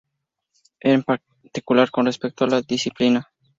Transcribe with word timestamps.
En 0.79 1.03
particular 1.03 1.91
con 1.91 2.07
respecto 2.07 2.43
a 2.43 2.47
la 2.47 2.61
disciplina. 2.63 3.29